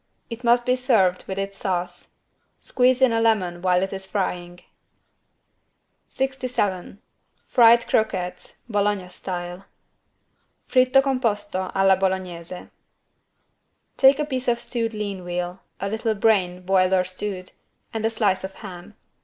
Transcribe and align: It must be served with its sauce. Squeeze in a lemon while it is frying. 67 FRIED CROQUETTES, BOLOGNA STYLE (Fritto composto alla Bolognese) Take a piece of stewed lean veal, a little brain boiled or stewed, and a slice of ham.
It 0.31 0.43
must 0.43 0.65
be 0.65 0.75
served 0.75 1.27
with 1.27 1.37
its 1.37 1.57
sauce. 1.59 2.15
Squeeze 2.59 3.03
in 3.03 3.13
a 3.13 3.21
lemon 3.21 3.61
while 3.61 3.83
it 3.83 3.93
is 3.93 4.07
frying. 4.07 4.61
67 6.07 6.99
FRIED 7.45 7.85
CROQUETTES, 7.87 8.63
BOLOGNA 8.67 9.11
STYLE 9.11 9.65
(Fritto 10.67 11.01
composto 11.03 11.71
alla 11.75 11.95
Bolognese) 11.95 12.69
Take 13.95 14.17
a 14.17 14.25
piece 14.25 14.47
of 14.47 14.59
stewed 14.59 14.95
lean 14.95 15.23
veal, 15.23 15.59
a 15.79 15.87
little 15.87 16.15
brain 16.15 16.63
boiled 16.63 16.93
or 16.93 17.03
stewed, 17.03 17.51
and 17.93 18.03
a 18.03 18.09
slice 18.09 18.43
of 18.43 18.55
ham. 18.55 18.95